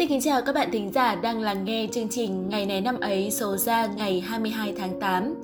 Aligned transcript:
Xin 0.00 0.08
kính 0.08 0.20
chào 0.20 0.42
các 0.42 0.52
bạn 0.52 0.68
thính 0.72 0.90
giả 0.92 1.14
đang 1.14 1.40
lắng 1.40 1.64
nghe 1.64 1.86
chương 1.92 2.08
trình 2.08 2.48
Ngày 2.48 2.66
này 2.66 2.80
năm 2.80 3.00
ấy 3.00 3.30
số 3.30 3.56
ra 3.56 3.86
ngày 3.86 4.20
22 4.20 4.74
tháng 4.78 5.00
8. 5.00 5.34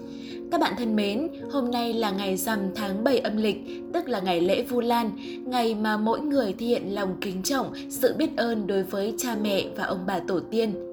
Các 0.52 0.60
bạn 0.60 0.74
thân 0.78 0.96
mến, 0.96 1.28
hôm 1.50 1.70
nay 1.70 1.92
là 1.92 2.10
ngày 2.10 2.36
rằm 2.36 2.58
tháng 2.74 3.04
7 3.04 3.18
âm 3.18 3.36
lịch, 3.36 3.56
tức 3.92 4.08
là 4.08 4.20
ngày 4.20 4.40
lễ 4.40 4.62
Vu 4.62 4.80
Lan, 4.80 5.10
ngày 5.46 5.74
mà 5.74 5.96
mỗi 5.96 6.20
người 6.20 6.54
thể 6.58 6.66
hiện 6.66 6.94
lòng 6.94 7.16
kính 7.20 7.42
trọng, 7.42 7.72
sự 7.90 8.14
biết 8.18 8.36
ơn 8.36 8.66
đối 8.66 8.82
với 8.82 9.14
cha 9.18 9.36
mẹ 9.42 9.64
và 9.76 9.84
ông 9.84 10.04
bà 10.06 10.18
tổ 10.18 10.40
tiên. 10.40 10.85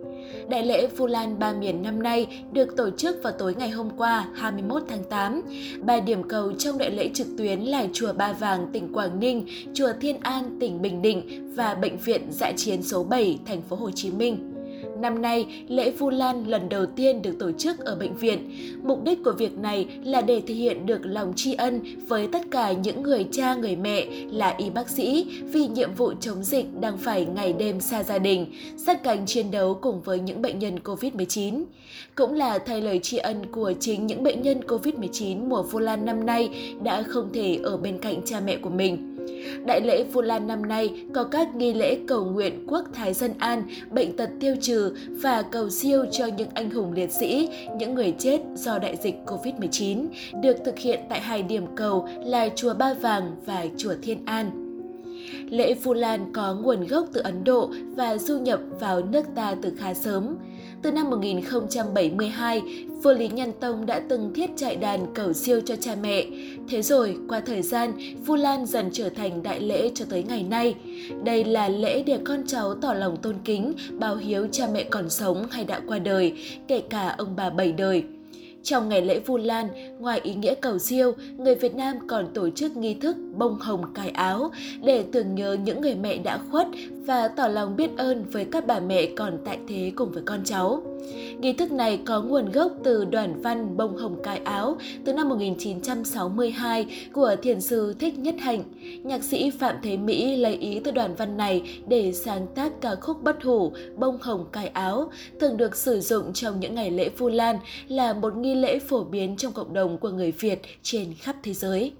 Đại 0.54 0.66
lễ 0.66 0.88
Vu 0.88 1.08
Lan 1.08 1.40
Ba 1.40 1.54
Miền 1.54 1.82
năm 1.82 2.04
nay 2.04 2.28
được 2.52 2.78
tổ 2.78 2.90
chức 2.98 3.24
vào 3.24 3.34
tối 3.40 3.56
ngày 3.58 3.70
hôm 3.70 3.90
qua 3.98 4.28
21 4.36 4.84
tháng 4.90 5.04
8. 5.04 5.42
Ba 5.82 6.00
điểm 6.00 6.24
cầu 6.24 6.54
trong 6.54 6.78
đại 6.78 6.92
lễ 6.92 7.10
trực 7.14 7.28
tuyến 7.38 7.60
là 7.60 7.86
Chùa 7.94 8.14
Ba 8.14 8.34
Vàng, 8.34 8.68
tỉnh 8.74 8.94
Quảng 8.94 9.20
Ninh, 9.20 9.46
Chùa 9.74 9.94
Thiên 10.02 10.20
An, 10.20 10.58
tỉnh 10.60 10.82
Bình 10.82 11.02
Định 11.02 11.54
và 11.56 11.75
Bệnh 11.75 11.97
viện 11.97 12.21
Dạ 12.30 12.52
chiến 12.56 12.84
số 12.84 13.04
7, 13.04 13.39
thành 13.46 13.61
phố 13.61 13.75
Hồ 13.75 13.92
Chí 13.92 14.11
Minh. 14.11 14.53
Năm 15.00 15.21
nay, 15.21 15.65
lễ 15.68 15.92
Vu 15.92 16.10
Lan 16.10 16.47
lần 16.47 16.70
đầu 16.70 16.86
tiên 16.86 17.21
được 17.21 17.39
tổ 17.39 17.52
chức 17.52 17.79
ở 17.79 17.96
bệnh 17.96 18.15
viện. 18.15 18.50
Mục 18.83 19.04
đích 19.04 19.24
của 19.24 19.32
việc 19.32 19.57
này 19.57 19.88
là 20.04 20.21
để 20.21 20.42
thể 20.47 20.54
hiện 20.54 20.86
được 20.86 21.00
lòng 21.04 21.33
tri 21.36 21.54
ân 21.54 21.79
với 22.07 22.28
tất 22.28 22.42
cả 22.52 22.71
những 22.71 23.04
người 23.04 23.25
cha 23.32 23.56
người 23.56 23.75
mẹ 23.75 24.06
là 24.32 24.56
y 24.57 24.69
bác 24.69 24.89
sĩ 24.89 25.25
vì 25.43 25.68
nhiệm 25.68 25.93
vụ 25.93 26.14
chống 26.19 26.43
dịch 26.43 26.66
đang 26.79 26.97
phải 26.97 27.25
ngày 27.25 27.54
đêm 27.54 27.79
xa 27.79 28.04
gia 28.04 28.18
đình, 28.18 28.46
sát 28.78 29.04
cánh 29.04 29.25
chiến 29.25 29.52
đấu 29.52 29.74
cùng 29.82 30.02
với 30.02 30.19
những 30.19 30.42
bệnh 30.42 30.60
nhân 30.60 30.79
COVID-19. 30.83 31.64
Cũng 32.16 32.33
là 32.33 32.59
thay 32.59 32.81
lời 32.81 33.00
tri 33.00 33.17
ân 33.17 33.45
của 33.52 33.73
chính 33.80 34.08
những 34.08 34.23
bệnh 34.23 34.41
nhân 34.41 34.61
COVID-19 34.67 35.47
mùa 35.47 35.64
Vu 35.64 35.80
Lan 35.80 36.05
năm 36.05 36.25
nay 36.25 36.73
đã 36.83 37.03
không 37.03 37.30
thể 37.33 37.59
ở 37.64 37.78
bên 37.78 37.97
cạnh 37.97 38.22
cha 38.25 38.39
mẹ 38.45 38.58
của 38.58 38.69
mình. 38.69 39.12
Đại 39.66 39.81
lễ 39.81 40.03
Vu 40.03 40.22
Lan 40.22 40.47
năm 40.47 40.66
nay 40.66 41.03
có 41.13 41.23
các 41.23 41.55
nghi 41.55 41.73
lễ 41.73 41.97
cầu 42.08 42.25
nguyện 42.25 42.66
quốc 42.67 42.83
thái 42.93 43.13
dân 43.13 43.31
an, 43.38 43.63
bệnh 43.91 44.17
tật 44.17 44.30
tiêu 44.39 44.55
trừ 44.61 44.93
và 45.09 45.41
cầu 45.41 45.69
siêu 45.69 46.05
cho 46.11 46.25
những 46.25 46.49
anh 46.53 46.71
hùng 46.71 46.91
liệt 46.91 47.11
sĩ, 47.11 47.49
những 47.77 47.93
người 47.93 48.13
chết 48.19 48.41
do 48.55 48.80
đại 48.80 48.95
dịch 48.95 49.15
COVID-19, 49.25 50.07
được 50.41 50.57
thực 50.65 50.80
hiện 50.80 50.99
tại 51.09 51.21
hai 51.21 51.43
điểm 51.43 51.65
cầu 51.75 52.07
là 52.25 52.49
Chùa 52.55 52.73
Ba 52.73 52.93
Vàng 52.93 53.31
và 53.45 53.65
Chùa 53.77 53.93
Thiên 54.02 54.25
An. 54.25 54.52
Lễ 55.49 55.73
Vu 55.73 55.93
Lan 55.93 56.33
có 56.33 56.53
nguồn 56.53 56.87
gốc 56.87 57.08
từ 57.13 57.21
Ấn 57.21 57.43
Độ 57.43 57.71
và 57.95 58.17
du 58.17 58.39
nhập 58.39 58.59
vào 58.80 59.02
nước 59.02 59.25
ta 59.35 59.55
từ 59.61 59.71
khá 59.77 59.93
sớm. 59.93 60.35
Từ 60.84 60.92
năm 60.92 61.09
1072, 61.09 62.62
vua 63.03 63.14
Lý 63.14 63.28
Nhân 63.28 63.52
Tông 63.59 63.86
đã 63.86 64.02
từng 64.09 64.34
thiết 64.34 64.50
trại 64.56 64.76
đàn 64.76 65.14
cầu 65.14 65.34
siêu 65.34 65.62
cho 65.66 65.76
cha 65.76 65.95
mẹ. 66.02 66.26
Thế 66.70 66.81
rồi, 66.81 67.17
qua 67.30 67.39
thời 67.39 67.62
gian, 67.62 67.94
Vu 68.26 68.36
Lan 68.36 68.66
dần 68.66 68.89
trở 68.94 69.09
thành 69.09 69.44
đại 69.44 69.59
lễ 69.59 69.92
cho 69.95 70.06
tới 70.09 70.23
ngày 70.23 70.44
nay. 70.44 70.76
Đây 71.23 71.44
là 71.44 71.70
lễ 71.70 72.04
để 72.04 72.20
con 72.23 72.44
cháu 72.48 72.76
tỏ 72.76 72.94
lòng 72.94 73.17
tôn 73.17 73.36
kính, 73.45 73.73
báo 73.92 74.16
hiếu 74.16 74.48
cha 74.52 74.67
mẹ 74.73 74.84
còn 74.84 75.09
sống 75.09 75.45
hay 75.52 75.64
đã 75.64 75.81
qua 75.88 76.00
đời, 76.00 76.34
kể 76.67 76.81
cả 76.89 77.16
ông 77.17 77.36
bà 77.36 77.50
bảy 77.50 77.72
đời. 77.72 78.04
Trong 78.64 78.89
ngày 78.89 79.02
lễ 79.02 79.19
Vu 79.19 79.38
Lan, 79.38 79.67
ngoài 80.00 80.19
ý 80.23 80.33
nghĩa 80.33 80.56
cầu 80.56 80.80
siêu, 80.80 81.14
người 81.38 81.56
Việt 81.56 81.75
Nam 81.75 82.08
còn 82.08 82.28
tổ 82.33 82.50
chức 82.50 82.78
nghi 82.78 82.94
thức 82.94 83.17
bông 83.33 83.59
hồng 83.59 83.94
cài 83.94 84.09
áo 84.09 84.52
để 84.83 85.03
tưởng 85.11 85.36
nhớ 85.36 85.58
những 85.64 85.81
người 85.81 85.95
mẹ 85.95 86.17
đã 86.17 86.39
khuất 86.52 86.67
và 87.05 87.28
tỏ 87.28 87.47
lòng 87.47 87.75
biết 87.75 87.89
ơn 87.97 88.25
với 88.31 88.45
các 88.45 88.67
bà 88.67 88.80
mẹ 88.80 89.08
còn 89.16 89.38
tại 89.45 89.59
thế 89.67 89.92
cùng 89.95 90.11
với 90.11 90.23
con 90.25 90.39
cháu. 90.45 90.92
Nghi 91.39 91.53
thức 91.53 91.71
này 91.71 91.99
có 92.05 92.21
nguồn 92.21 92.51
gốc 92.51 92.71
từ 92.83 93.05
đoàn 93.05 93.41
văn 93.41 93.77
bông 93.77 93.97
hồng 93.97 94.23
cài 94.23 94.37
áo 94.37 94.77
từ 95.05 95.13
năm 95.13 95.29
1962 95.29 96.85
của 97.13 97.35
thiền 97.41 97.61
sư 97.61 97.95
Thích 97.99 98.19
Nhất 98.19 98.35
Hạnh. 98.39 98.63
Nhạc 99.03 99.23
sĩ 99.23 99.49
Phạm 99.49 99.75
Thế 99.83 99.97
Mỹ 99.97 100.35
lấy 100.35 100.55
ý 100.55 100.79
từ 100.79 100.91
đoàn 100.91 101.15
văn 101.15 101.37
này 101.37 101.81
để 101.87 102.13
sáng 102.13 102.47
tác 102.55 102.81
ca 102.81 102.95
khúc 102.95 103.23
bất 103.23 103.43
hủ 103.43 103.73
bông 103.97 104.17
hồng 104.21 104.45
cài 104.51 104.67
áo, 104.67 105.11
thường 105.39 105.57
được 105.57 105.75
sử 105.75 106.01
dụng 106.01 106.33
trong 106.33 106.59
những 106.59 106.75
ngày 106.75 106.92
lễ 106.92 107.09
Vu 107.09 107.30
Lan 107.30 107.58
là 107.87 108.13
một 108.13 108.36
nghi 108.36 108.55
lễ 108.55 108.80
phổ 108.80 109.03
biến 109.03 109.36
trong 109.37 109.53
cộng 109.53 109.73
đồng 109.73 109.97
của 109.97 110.09
người 110.09 110.31
Việt 110.31 110.61
trên 110.83 111.13
khắp 111.13 111.36
thế 111.43 111.53
giới. 111.53 111.93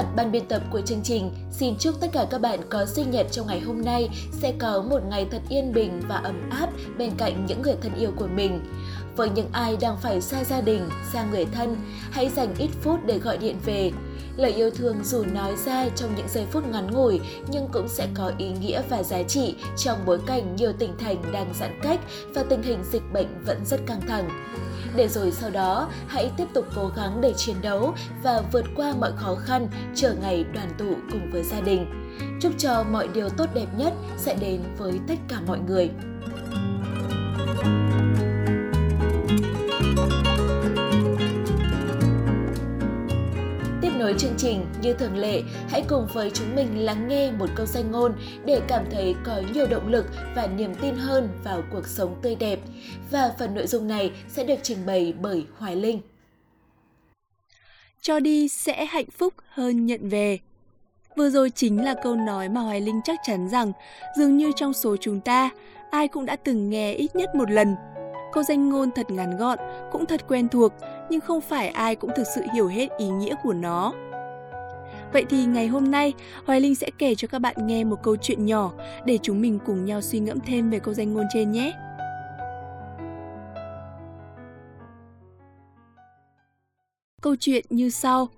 Mặt 0.00 0.12
ban 0.16 0.32
biên 0.32 0.46
tập 0.46 0.62
của 0.70 0.80
chương 0.80 1.02
trình, 1.02 1.30
xin 1.50 1.74
chúc 1.78 1.94
tất 2.00 2.06
cả 2.12 2.26
các 2.30 2.40
bạn 2.40 2.60
có 2.68 2.86
sinh 2.86 3.10
nhật 3.10 3.26
trong 3.30 3.46
ngày 3.46 3.60
hôm 3.60 3.84
nay 3.84 4.08
sẽ 4.32 4.52
có 4.58 4.84
một 4.90 5.00
ngày 5.10 5.26
thật 5.30 5.42
yên 5.48 5.72
bình 5.72 6.00
và 6.08 6.16
ấm 6.16 6.50
áp 6.50 6.70
bên 6.98 7.10
cạnh 7.18 7.46
những 7.46 7.62
người 7.62 7.74
thân 7.82 7.94
yêu 7.94 8.10
của 8.16 8.26
mình. 8.26 8.60
Với 9.16 9.30
những 9.30 9.48
ai 9.52 9.76
đang 9.80 9.96
phải 10.02 10.20
xa 10.20 10.44
gia 10.44 10.60
đình, 10.60 10.88
xa 11.12 11.24
người 11.30 11.44
thân, 11.44 11.76
hãy 12.10 12.28
dành 12.28 12.54
ít 12.58 12.68
phút 12.82 13.00
để 13.06 13.18
gọi 13.18 13.38
điện 13.38 13.56
về. 13.64 13.92
Lời 14.36 14.52
yêu 14.52 14.70
thương 14.70 14.96
dù 15.04 15.24
nói 15.24 15.56
ra 15.66 15.88
trong 15.96 16.10
những 16.16 16.28
giây 16.28 16.46
phút 16.50 16.64
ngắn 16.72 16.90
ngủi 16.90 17.20
nhưng 17.48 17.68
cũng 17.72 17.88
sẽ 17.88 18.08
có 18.14 18.32
ý 18.38 18.52
nghĩa 18.60 18.82
và 18.88 19.02
giá 19.02 19.22
trị 19.22 19.54
trong 19.76 19.98
bối 20.06 20.18
cảnh 20.26 20.56
nhiều 20.56 20.72
tỉnh 20.72 20.96
thành 20.98 21.32
đang 21.32 21.54
giãn 21.60 21.80
cách 21.82 22.00
và 22.34 22.42
tình 22.42 22.62
hình 22.62 22.78
dịch 22.92 23.12
bệnh 23.12 23.44
vẫn 23.46 23.58
rất 23.64 23.80
căng 23.86 24.00
thẳng. 24.08 24.30
Để 24.96 25.08
rồi 25.08 25.30
sau 25.30 25.50
đó, 25.50 25.88
hãy 26.06 26.30
tiếp 26.36 26.46
tục 26.54 26.66
cố 26.76 26.90
gắng 26.96 27.20
để 27.20 27.32
chiến 27.36 27.56
đấu 27.62 27.94
và 28.22 28.42
vượt 28.52 28.64
qua 28.76 28.92
mọi 29.00 29.12
khó 29.16 29.34
khăn, 29.34 29.68
chờ 29.94 30.14
ngày 30.22 30.44
đoàn 30.54 30.68
tụ 30.78 30.94
cùng 31.12 31.30
với 31.32 31.42
gia 31.42 31.60
đình. 31.60 31.86
Chúc 32.40 32.52
cho 32.58 32.84
mọi 32.90 33.08
điều 33.08 33.28
tốt 33.28 33.46
đẹp 33.54 33.66
nhất 33.76 33.92
sẽ 34.16 34.34
đến 34.40 34.62
với 34.78 35.00
tất 35.08 35.18
cả 35.28 35.36
mọi 35.46 35.58
người. 35.58 35.90
Với 44.10 44.18
chương 44.18 44.36
trình, 44.38 44.66
như 44.82 44.94
thường 44.94 45.16
lệ, 45.16 45.42
hãy 45.68 45.84
cùng 45.88 46.06
với 46.12 46.30
chúng 46.30 46.56
mình 46.56 46.84
lắng 46.84 47.08
nghe 47.08 47.30
một 47.30 47.46
câu 47.56 47.66
danh 47.66 47.90
ngôn 47.90 48.12
để 48.44 48.60
cảm 48.68 48.84
thấy 48.90 49.14
có 49.24 49.42
nhiều 49.54 49.66
động 49.66 49.88
lực 49.88 50.06
và 50.36 50.46
niềm 50.46 50.74
tin 50.74 50.94
hơn 50.94 51.28
vào 51.44 51.62
cuộc 51.72 51.86
sống 51.86 52.16
tươi 52.22 52.34
đẹp. 52.34 52.58
Và 53.10 53.32
phần 53.38 53.54
nội 53.54 53.66
dung 53.66 53.88
này 53.88 54.10
sẽ 54.28 54.44
được 54.44 54.58
trình 54.62 54.78
bày 54.86 55.14
bởi 55.20 55.44
Hoài 55.58 55.76
Linh. 55.76 56.00
Cho 58.00 58.20
đi 58.20 58.48
sẽ 58.48 58.84
hạnh 58.84 59.10
phúc 59.18 59.34
hơn 59.48 59.86
nhận 59.86 60.08
về. 60.08 60.38
Vừa 61.16 61.30
rồi 61.30 61.50
chính 61.50 61.84
là 61.84 61.94
câu 62.02 62.16
nói 62.16 62.48
mà 62.48 62.60
Hoài 62.60 62.80
Linh 62.80 63.00
chắc 63.04 63.18
chắn 63.26 63.48
rằng 63.48 63.72
dường 64.16 64.36
như 64.36 64.52
trong 64.56 64.72
số 64.72 64.96
chúng 65.00 65.20
ta, 65.20 65.50
ai 65.90 66.08
cũng 66.08 66.26
đã 66.26 66.36
từng 66.36 66.70
nghe 66.70 66.92
ít 66.92 67.16
nhất 67.16 67.34
một 67.34 67.50
lần. 67.50 67.76
Câu 68.32 68.42
danh 68.42 68.68
ngôn 68.68 68.90
thật 68.90 69.10
ngắn 69.10 69.36
gọn, 69.36 69.58
cũng 69.92 70.06
thật 70.06 70.20
quen 70.28 70.48
thuộc, 70.48 70.72
nhưng 71.10 71.20
không 71.20 71.40
phải 71.40 71.68
ai 71.68 71.96
cũng 71.96 72.10
thực 72.16 72.26
sự 72.34 72.42
hiểu 72.54 72.66
hết 72.66 72.88
ý 72.98 73.08
nghĩa 73.08 73.34
của 73.42 73.52
nó. 73.52 73.92
Vậy 75.12 75.24
thì 75.30 75.44
ngày 75.44 75.66
hôm 75.66 75.90
nay, 75.90 76.12
Hoài 76.46 76.60
Linh 76.60 76.74
sẽ 76.74 76.90
kể 76.98 77.14
cho 77.14 77.28
các 77.28 77.38
bạn 77.38 77.66
nghe 77.66 77.84
một 77.84 78.02
câu 78.02 78.16
chuyện 78.16 78.46
nhỏ 78.46 78.72
để 79.04 79.18
chúng 79.22 79.40
mình 79.40 79.58
cùng 79.66 79.84
nhau 79.84 80.00
suy 80.00 80.18
ngẫm 80.18 80.40
thêm 80.40 80.70
về 80.70 80.78
câu 80.78 80.94
danh 80.94 81.14
ngôn 81.14 81.26
trên 81.32 81.52
nhé. 81.52 81.72
Câu 87.22 87.36
chuyện 87.40 87.64
như 87.70 87.90
sau. 87.90 88.28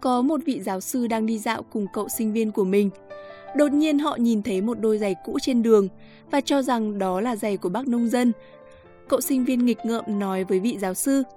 Có 0.00 0.22
một 0.22 0.40
vị 0.46 0.60
giáo 0.60 0.80
sư 0.80 1.06
đang 1.06 1.26
đi 1.26 1.38
dạo 1.38 1.62
cùng 1.62 1.86
cậu 1.92 2.08
sinh 2.08 2.32
viên 2.32 2.52
của 2.52 2.64
mình. 2.64 2.90
Đột 3.56 3.72
nhiên 3.72 3.98
họ 3.98 4.16
nhìn 4.16 4.42
thấy 4.42 4.60
một 4.60 4.80
đôi 4.80 4.98
giày 4.98 5.14
cũ 5.24 5.38
trên 5.42 5.62
đường 5.62 5.88
và 6.30 6.40
cho 6.40 6.62
rằng 6.62 6.98
đó 6.98 7.20
là 7.20 7.36
giày 7.36 7.56
của 7.56 7.68
bác 7.68 7.88
nông 7.88 8.08
dân. 8.08 8.32
Cậu 9.12 9.20
sinh 9.20 9.44
viên 9.44 9.66
nghịch 9.66 9.78
ngợm 9.84 10.04
nói 10.06 10.44
với 10.44 10.60
vị 10.60 10.78
giáo 10.80 10.94
sư– 10.94 11.22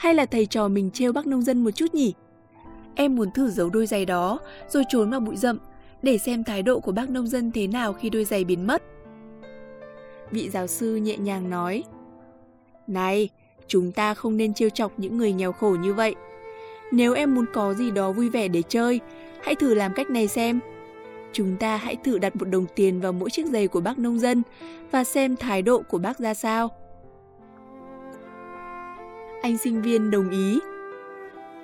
hay 0.00 0.14
là 0.14 0.26
thầy 0.26 0.46
trò 0.46 0.68
mình 0.68 0.90
trêu 0.90 1.12
bác 1.12 1.26
nông 1.26 1.42
dân 1.42 1.64
một 1.64 1.70
chút 1.70 1.94
nhỉ? 1.94 2.14
Em 2.94 3.16
muốn 3.16 3.30
thử 3.30 3.50
giấu 3.50 3.70
đôi 3.70 3.86
giày 3.86 4.06
đó, 4.06 4.38
rồi 4.68 4.84
trốn 4.88 5.10
vào 5.10 5.20
bụi 5.20 5.36
rậm, 5.36 5.58
để 6.02 6.18
xem 6.18 6.44
thái 6.44 6.62
độ 6.62 6.80
của 6.80 6.92
bác 6.92 7.10
nông 7.10 7.26
dân 7.26 7.52
thế 7.52 7.66
nào 7.66 7.92
khi 7.92 8.10
đôi 8.10 8.24
giày 8.24 8.44
biến 8.44 8.66
mất. 8.66 8.82
Vị 10.30 10.48
giáo 10.48 10.66
sư 10.66 10.96
nhẹ 10.96 11.16
nhàng 11.16 11.50
nói, 11.50 11.84
Này, 12.86 13.28
chúng 13.66 13.92
ta 13.92 14.14
không 14.14 14.36
nên 14.36 14.54
trêu 14.54 14.70
chọc 14.70 14.98
những 14.98 15.18
người 15.18 15.32
nghèo 15.32 15.52
khổ 15.52 15.76
như 15.82 15.94
vậy. 15.94 16.14
Nếu 16.92 17.14
em 17.14 17.34
muốn 17.34 17.44
có 17.52 17.74
gì 17.74 17.90
đó 17.90 18.12
vui 18.12 18.28
vẻ 18.28 18.48
để 18.48 18.62
chơi, 18.68 19.00
hãy 19.42 19.54
thử 19.54 19.74
làm 19.74 19.92
cách 19.94 20.10
này 20.10 20.28
xem. 20.28 20.60
Chúng 21.32 21.56
ta 21.56 21.76
hãy 21.76 21.96
thử 21.96 22.18
đặt 22.18 22.36
một 22.36 22.48
đồng 22.48 22.66
tiền 22.74 23.00
vào 23.00 23.12
mỗi 23.12 23.30
chiếc 23.30 23.46
giày 23.46 23.68
của 23.68 23.80
bác 23.80 23.98
nông 23.98 24.18
dân 24.18 24.42
và 24.90 25.04
xem 25.04 25.36
thái 25.36 25.62
độ 25.62 25.82
của 25.82 25.98
bác 25.98 26.18
ra 26.18 26.34
sao. 26.34 26.70
Anh 29.42 29.58
sinh 29.58 29.82
viên 29.82 30.10
đồng 30.10 30.30
ý. 30.30 30.60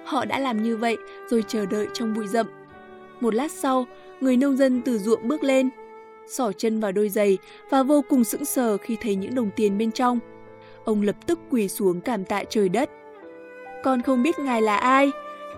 Họ 0.05 0.25
đã 0.25 0.39
làm 0.39 0.63
như 0.63 0.77
vậy 0.77 0.97
rồi 1.31 1.45
chờ 1.49 1.67
đợi 1.67 1.87
trong 1.93 2.15
bụi 2.15 2.29
rậm. 2.29 2.47
Một 3.21 3.35
lát 3.35 3.53
sau, 3.53 3.87
người 4.21 4.37
nông 4.37 4.57
dân 4.57 4.83
từ 4.83 4.99
ruộng 4.99 5.29
bước 5.29 5.45
lên, 5.45 5.71
xỏ 6.29 6.53
chân 6.53 6.81
vào 6.81 6.93
đôi 6.93 7.09
giày 7.09 7.39
và 7.71 7.83
vô 7.83 8.05
cùng 8.09 8.25
sững 8.25 8.45
sờ 8.45 8.77
khi 8.77 8.97
thấy 9.01 9.15
những 9.15 9.35
đồng 9.35 9.51
tiền 9.57 9.79
bên 9.79 9.93
trong. 9.93 10.19
Ông 10.85 11.03
lập 11.03 11.17
tức 11.27 11.39
quỳ 11.51 11.69
xuống 11.69 12.01
cảm 12.01 12.25
tạ 12.25 12.45
trời 12.51 12.69
đất. 12.69 12.91
Con 13.85 14.03
không 14.03 14.23
biết 14.23 14.39
ngài 14.39 14.63
là 14.63 14.77
ai, 14.77 15.11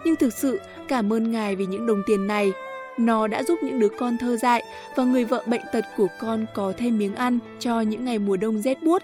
nhưng 0.04 0.16
thực 0.16 0.32
sự 0.32 0.60
cảm 0.88 1.12
ơn 1.12 1.32
ngài 1.32 1.56
vì 1.56 1.66
những 1.66 1.86
đồng 1.86 2.02
tiền 2.06 2.26
này. 2.26 2.52
Nó 2.98 3.26
đã 3.26 3.42
giúp 3.42 3.58
những 3.62 3.78
đứa 3.78 3.88
con 3.88 4.18
thơ 4.18 4.36
dại 4.36 4.62
và 4.96 5.04
người 5.04 5.24
vợ 5.24 5.42
bệnh 5.46 5.62
tật 5.72 5.84
của 5.96 6.08
con 6.20 6.46
có 6.54 6.72
thêm 6.78 6.98
miếng 6.98 7.14
ăn 7.14 7.38
cho 7.58 7.80
những 7.80 8.04
ngày 8.04 8.18
mùa 8.18 8.36
đông 8.36 8.58
rét 8.58 8.82
buốt. 8.82 9.02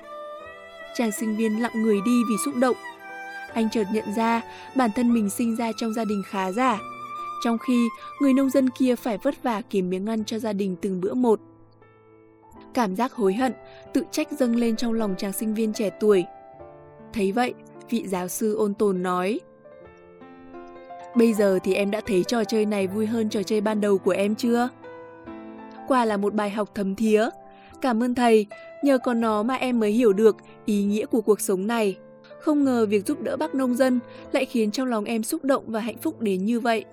Chàng 0.95 1.13
sinh 1.13 1.37
viên 1.37 1.63
lặng 1.63 1.83
người 1.83 1.99
đi 2.07 2.23
vì 2.29 2.35
xúc 2.45 2.55
động. 2.57 2.77
Anh 3.55 3.71
chợt 3.71 3.85
nhận 3.93 4.05
ra 4.17 4.43
bản 4.77 4.91
thân 4.95 5.15
mình 5.15 5.31
sinh 5.31 5.57
ra 5.57 5.73
trong 5.77 5.95
gia 5.95 6.05
đình 6.05 6.23
khá 6.27 6.53
giả, 6.53 6.81
trong 7.45 7.59
khi 7.59 7.89
người 8.21 8.33
nông 8.33 8.51
dân 8.51 8.71
kia 8.71 8.97
phải 8.97 9.19
vất 9.19 9.43
vả 9.43 9.63
kiếm 9.71 9.91
miếng 9.91 10.07
ăn 10.07 10.25
cho 10.25 10.39
gia 10.39 10.53
đình 10.53 10.77
từng 10.81 11.01
bữa 11.01 11.15
một. 11.15 11.41
Cảm 12.75 12.97
giác 12.97 13.13
hối 13.13 13.35
hận, 13.35 13.53
tự 13.93 14.05
trách 14.11 14.33
dâng 14.33 14.57
lên 14.57 14.77
trong 14.77 14.93
lòng 14.93 15.15
chàng 15.19 15.33
sinh 15.33 15.55
viên 15.55 15.73
trẻ 15.73 15.91
tuổi. 16.01 16.25
Thấy 17.13 17.33
vậy, 17.33 17.55
vị 17.91 18.05
giáo 18.07 18.29
sư 18.29 18.55
ôn 18.55 18.75
tồn 18.75 19.03
nói 19.03 19.41
Bây 21.15 21.33
giờ 21.33 21.59
thì 21.65 21.75
em 21.75 21.91
đã 21.91 22.01
thấy 22.07 22.25
trò 22.25 22.45
chơi 22.45 22.67
này 22.67 22.87
vui 22.87 23.07
hơn 23.07 23.29
trò 23.29 23.43
chơi 23.43 23.61
ban 23.61 23.81
đầu 23.81 23.99
của 23.99 24.11
em 24.11 24.35
chưa? 24.35 24.69
Quả 25.89 26.05
là 26.05 26.17
một 26.17 26.35
bài 26.35 26.51
học 26.51 26.71
thấm 26.75 26.95
thía. 26.95 27.29
Cảm 27.81 28.03
ơn 28.03 28.15
thầy, 28.15 28.47
nhờ 28.83 28.99
có 28.99 29.15
nó 29.15 29.43
mà 29.43 29.55
em 29.55 29.81
mới 29.81 29.91
hiểu 29.91 30.13
được 30.13 30.37
ý 30.65 30.83
nghĩa 30.83 31.07
của 31.07 31.21
cuộc 31.21 31.41
sống 31.41 31.67
này. 31.67 31.97
Không 32.45 32.65
ngờ 32.65 32.87
việc 32.87 33.07
giúp 33.07 33.21
đỡ 33.21 33.37
bác 33.37 33.55
nông 33.55 33.75
dân 33.75 34.01
lại 34.33 34.45
khiến 34.45 34.71
trong 34.71 34.87
lòng 34.87 35.05
em 35.05 35.23
xúc 35.23 35.45
động 35.45 35.65
và 35.67 35.81
hạnh 35.81 35.99
phúc 35.99 36.21
đến 36.21 36.45
như 36.45 36.61
vậy. 36.61 36.85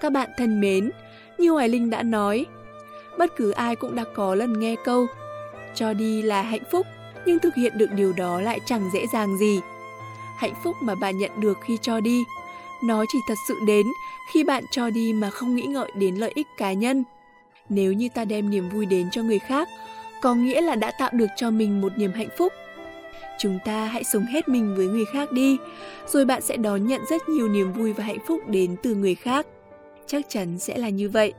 Các 0.00 0.12
bạn 0.12 0.30
thân 0.36 0.60
mến, 0.60 0.90
như 1.38 1.50
Hoài 1.50 1.68
Linh 1.68 1.90
đã 1.90 2.02
nói, 2.02 2.46
bất 3.18 3.36
cứ 3.36 3.50
ai 3.50 3.76
cũng 3.76 3.94
đã 3.94 4.04
có 4.14 4.34
lần 4.34 4.60
nghe 4.60 4.76
câu 4.84 5.06
cho 5.74 5.92
đi 5.92 6.22
là 6.22 6.42
hạnh 6.42 6.64
phúc, 6.70 6.86
nhưng 7.26 7.38
thực 7.38 7.54
hiện 7.54 7.78
được 7.78 7.92
điều 7.96 8.12
đó 8.12 8.40
lại 8.40 8.60
chẳng 8.66 8.90
dễ 8.94 9.06
dàng 9.12 9.38
gì. 9.38 9.60
Hạnh 10.38 10.54
phúc 10.64 10.76
mà 10.80 10.94
bạn 10.94 11.18
nhận 11.18 11.40
được 11.40 11.58
khi 11.64 11.78
cho 11.82 12.00
đi, 12.00 12.24
nó 12.86 13.04
chỉ 13.08 13.18
thật 13.28 13.38
sự 13.48 13.60
đến 13.66 13.86
khi 14.32 14.44
bạn 14.44 14.64
cho 14.70 14.90
đi 14.90 15.12
mà 15.12 15.30
không 15.30 15.54
nghĩ 15.54 15.62
ngợi 15.62 15.92
đến 15.94 16.14
lợi 16.14 16.32
ích 16.34 16.46
cá 16.56 16.72
nhân. 16.72 17.04
Nếu 17.68 17.92
như 17.92 18.08
ta 18.14 18.24
đem 18.24 18.50
niềm 18.50 18.68
vui 18.68 18.86
đến 18.86 19.10
cho 19.10 19.22
người 19.22 19.38
khác, 19.38 19.68
có 20.22 20.34
nghĩa 20.34 20.60
là 20.60 20.74
đã 20.74 20.92
tạo 20.98 21.10
được 21.12 21.26
cho 21.36 21.50
mình 21.50 21.80
một 21.80 21.98
niềm 21.98 22.12
hạnh 22.12 22.28
phúc. 22.38 22.52
Chúng 23.38 23.58
ta 23.64 23.84
hãy 23.84 24.04
sống 24.04 24.24
hết 24.24 24.48
mình 24.48 24.74
với 24.76 24.86
người 24.86 25.04
khác 25.12 25.32
đi, 25.32 25.56
rồi 26.06 26.24
bạn 26.24 26.42
sẽ 26.42 26.56
đón 26.56 26.86
nhận 26.86 27.00
rất 27.10 27.28
nhiều 27.28 27.48
niềm 27.48 27.72
vui 27.72 27.92
và 27.92 28.04
hạnh 28.04 28.18
phúc 28.26 28.40
đến 28.46 28.76
từ 28.82 28.94
người 28.94 29.14
khác. 29.14 29.46
Chắc 30.06 30.24
chắn 30.28 30.58
sẽ 30.58 30.78
là 30.78 30.88
như 30.88 31.08
vậy. 31.08 31.32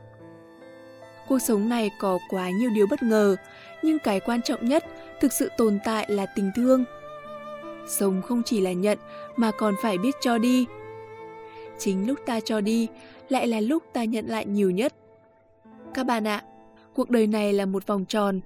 Cuộc 1.28 1.38
sống 1.38 1.68
này 1.68 1.90
có 2.00 2.18
quá 2.30 2.50
nhiều 2.50 2.70
điều 2.70 2.86
bất 2.86 3.02
ngờ, 3.02 3.36
nhưng 3.82 3.98
cái 3.98 4.20
quan 4.20 4.42
trọng 4.42 4.68
nhất 4.68 4.84
thực 5.20 5.32
sự 5.32 5.50
tồn 5.56 5.78
tại 5.84 6.06
là 6.08 6.26
tình 6.26 6.50
thương. 6.56 6.84
Sống 7.88 8.22
không 8.22 8.42
chỉ 8.42 8.60
là 8.60 8.72
nhận 8.72 8.98
mà 9.36 9.50
còn 9.50 9.74
phải 9.82 9.98
biết 9.98 10.16
cho 10.20 10.38
đi. 10.38 10.66
Chính 11.78 12.06
lúc 12.06 12.18
ta 12.26 12.40
cho 12.40 12.60
đi 12.60 12.88
lại 13.28 13.46
là 13.46 13.60
lúc 13.60 13.82
ta 13.92 14.04
nhận 14.04 14.26
lại 14.26 14.46
nhiều 14.46 14.70
nhất. 14.70 14.94
Các 15.94 16.06
bạn 16.06 16.26
ạ, 16.26 16.42
cuộc 16.94 17.10
đời 17.10 17.26
này 17.26 17.52
là 17.52 17.66
một 17.66 17.86
vòng 17.86 18.04
tròn. 18.04 18.40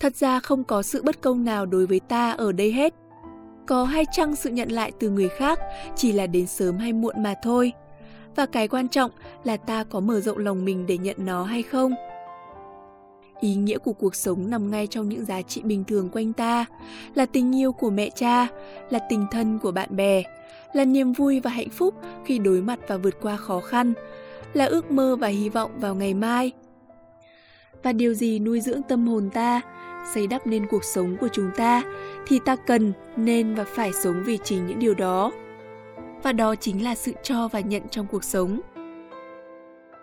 Thật 0.00 0.16
ra 0.16 0.40
không 0.40 0.64
có 0.64 0.82
sự 0.82 1.02
bất 1.02 1.20
công 1.20 1.44
nào 1.44 1.66
đối 1.66 1.86
với 1.86 2.00
ta 2.00 2.30
ở 2.30 2.52
đây 2.52 2.72
hết. 2.72 2.94
Có 3.66 3.84
hay 3.84 4.04
chăng 4.12 4.36
sự 4.36 4.50
nhận 4.50 4.72
lại 4.72 4.92
từ 5.00 5.10
người 5.10 5.28
khác 5.28 5.58
chỉ 5.96 6.12
là 6.12 6.26
đến 6.26 6.46
sớm 6.46 6.78
hay 6.78 6.92
muộn 6.92 7.22
mà 7.22 7.34
thôi. 7.42 7.72
Và 8.36 8.46
cái 8.46 8.68
quan 8.68 8.88
trọng 8.88 9.10
là 9.44 9.56
ta 9.56 9.84
có 9.84 10.00
mở 10.00 10.20
rộng 10.20 10.38
lòng 10.38 10.64
mình 10.64 10.86
để 10.86 10.98
nhận 10.98 11.16
nó 11.18 11.44
hay 11.44 11.62
không 11.62 11.94
ý 13.40 13.54
nghĩa 13.54 13.78
của 13.78 13.92
cuộc 13.92 14.14
sống 14.14 14.50
nằm 14.50 14.70
ngay 14.70 14.86
trong 14.86 15.08
những 15.08 15.24
giá 15.24 15.42
trị 15.42 15.62
bình 15.64 15.84
thường 15.84 16.08
quanh 16.12 16.32
ta 16.32 16.64
là 17.14 17.26
tình 17.26 17.56
yêu 17.56 17.72
của 17.72 17.90
mẹ 17.90 18.10
cha 18.10 18.46
là 18.90 18.98
tình 18.98 19.26
thân 19.30 19.58
của 19.58 19.70
bạn 19.70 19.96
bè 19.96 20.22
là 20.72 20.84
niềm 20.84 21.12
vui 21.12 21.40
và 21.40 21.50
hạnh 21.50 21.70
phúc 21.70 21.94
khi 22.24 22.38
đối 22.38 22.60
mặt 22.60 22.78
và 22.86 22.96
vượt 22.96 23.14
qua 23.20 23.36
khó 23.36 23.60
khăn, 23.60 23.92
là 24.52 24.64
ước 24.64 24.90
mơ 24.90 25.16
và 25.16 25.28
hy 25.28 25.48
vọng 25.48 25.70
vào 25.80 25.94
ngày 25.94 26.14
mai 26.14 26.52
và 27.82 27.92
điều 27.92 28.14
gì 28.14 28.38
nuôi 28.38 28.60
dưỡng 28.60 28.82
tâm 28.82 29.06
hồn 29.06 29.30
ta, 29.30 29.60
xây 30.14 30.26
đắp 30.26 30.46
nên 30.46 30.66
cuộc 30.66 30.84
sống 30.84 31.16
của 31.20 31.28
chúng 31.32 31.50
ta, 31.56 31.82
thì 32.26 32.38
ta 32.44 32.56
cần, 32.56 32.92
nên 33.16 33.54
và 33.54 33.64
phải 33.64 33.92
sống 33.92 34.22
vì 34.24 34.38
chính 34.44 34.66
những 34.66 34.78
điều 34.78 34.94
đó 34.94 35.32
và 36.22 36.32
đó 36.32 36.54
chính 36.54 36.84
là 36.84 36.94
sự 36.94 37.12
cho 37.22 37.48
và 37.48 37.60
nhận 37.60 37.88
trong 37.88 38.06
cuộc 38.10 38.24
sống 38.24 38.60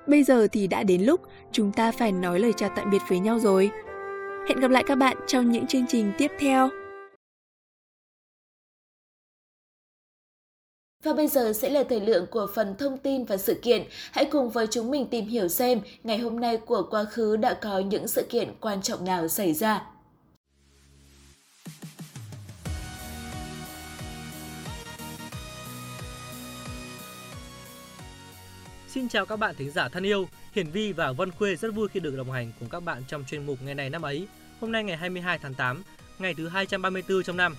Bây 0.08 0.24
giờ 0.24 0.48
thì 0.52 0.68
đã 0.68 0.84
đến 0.84 1.02
lúc 1.02 1.22
chúng 1.52 1.72
ta 1.72 1.92
phải 1.92 2.12
nói 2.12 2.40
lời 2.40 2.54
chào 2.58 2.70
tạm 2.76 2.90
biệt 2.90 3.02
với 3.08 3.20
nhau 3.20 3.40
rồi. 3.40 3.72
Hẹn 4.48 4.60
gặp 4.60 4.72
lại 4.72 4.84
các 4.88 4.96
bạn 4.96 5.18
trong 5.28 5.52
những 5.52 5.68
chương 5.68 5.88
trình 5.88 6.12
tiếp 6.18 6.32
theo. 6.40 6.70
Và 11.06 11.14
bây 11.14 11.28
giờ 11.28 11.54
sẽ 11.54 11.70
là 11.70 11.84
thời 11.90 12.00
lượng 12.00 12.26
của 12.32 12.48
phần 12.56 12.76
thông 12.78 12.98
tin 12.98 13.26
và 13.26 13.38
sự 13.38 13.60
kiện. 13.62 13.84
Hãy 14.12 14.26
cùng 14.26 14.50
với 14.50 14.68
chúng 14.72 14.92
mình 14.92 15.08
tìm 15.08 15.26
hiểu 15.26 15.48
xem 15.48 15.82
ngày 16.04 16.18
hôm 16.18 16.40
nay 16.40 16.58
của 16.58 16.88
quá 16.92 17.04
khứ 17.04 17.38
đã 17.38 17.54
có 17.62 17.80
những 17.80 18.08
sự 18.08 18.26
kiện 18.30 18.54
quan 18.62 18.82
trọng 18.82 19.06
nào 19.06 19.28
xảy 19.28 19.54
ra. 19.54 19.82
Xin 28.88 29.10
chào 29.10 29.26
các 29.26 29.36
bạn 29.36 29.56
thính 29.58 29.72
giả 29.72 29.90
thân 29.90 30.04
yêu, 30.04 30.28
Hiển 30.54 30.70
Vi 30.70 30.92
và 30.92 31.12
Vân 31.12 31.32
Khuê 31.32 31.56
rất 31.56 31.74
vui 31.76 31.88
khi 31.88 32.00
được 32.00 32.16
đồng 32.18 32.32
hành 32.32 32.52
cùng 32.60 32.70
các 32.70 32.80
bạn 32.80 33.04
trong 33.08 33.24
chuyên 33.28 33.46
mục 33.46 33.58
ngày 33.62 33.76
này 33.76 33.90
năm 33.90 34.02
ấy. 34.02 34.28
Hôm 34.62 34.72
nay 34.72 34.84
ngày 34.84 34.98
22 34.98 35.40
tháng 35.40 35.54
8, 35.54 35.84
ngày 36.20 36.34
thứ 36.34 36.48
234 36.48 37.24
trong 37.24 37.38
năm. 37.38 37.56